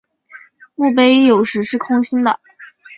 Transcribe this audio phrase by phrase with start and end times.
[0.73, 2.39] 墓碑有时是空心的。